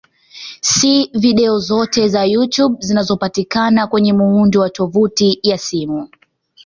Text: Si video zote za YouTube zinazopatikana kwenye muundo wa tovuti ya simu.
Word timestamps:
Si 0.69 1.09
video 1.13 1.59
zote 1.59 2.07
za 2.07 2.23
YouTube 2.25 2.77
zinazopatikana 2.79 3.87
kwenye 3.87 4.13
muundo 4.13 4.59
wa 4.61 4.69
tovuti 4.69 5.39
ya 5.43 5.57
simu. 5.57 6.09